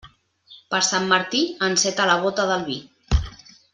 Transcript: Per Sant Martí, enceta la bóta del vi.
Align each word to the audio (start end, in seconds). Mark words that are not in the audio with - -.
Per 0.71 0.79
Sant 0.87 1.05
Martí, 1.11 1.41
enceta 1.67 2.09
la 2.13 2.17
bóta 2.25 2.47
del 2.53 2.65
vi. 2.71 2.79